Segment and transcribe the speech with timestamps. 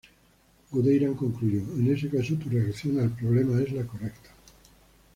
[0.71, 4.31] Guderian concluyó: "En ese caso, tu reacción al problema es la correcta.